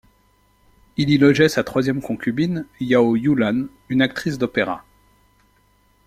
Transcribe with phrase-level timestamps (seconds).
[0.97, 4.83] Il y logeait sa troisième concubine, Yao Yulan, une actrice d’opéra.